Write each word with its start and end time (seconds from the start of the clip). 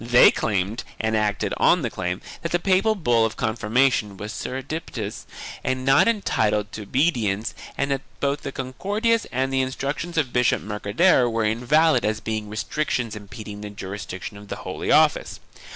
They 0.03 0.31
claimed, 0.31 0.83
and 0.99 1.15
acted 1.15 1.53
on 1.57 1.83
the 1.83 1.91
claim, 1.91 2.21
that 2.41 2.51
the 2.51 2.57
papal 2.57 2.95
bull 2.95 3.23
of 3.23 3.37
confirmation 3.37 4.17
was 4.17 4.33
surreptitious 4.33 5.27
and 5.63 5.85
not 5.85 6.07
entitled 6.07 6.71
to 6.71 6.81
obedience 6.81 7.53
and 7.77 7.91
that 7.91 8.01
both 8.19 8.41
the 8.41 8.51
Concordias 8.51 9.27
and 9.31 9.53
the 9.53 9.61
Instructions 9.61 10.17
of 10.17 10.33
Bishop 10.33 10.63
Mercader 10.63 11.29
were 11.29 11.45
invalid 11.45 12.03
as 12.03 12.19
being 12.19 12.49
restrictions 12.49 13.15
impeding 13.15 13.61
the 13.61 13.69
jurisdiction 13.69 14.37
of 14.37 14.47
the 14.47 14.55
Holy 14.65 14.91
Office. 14.91 15.39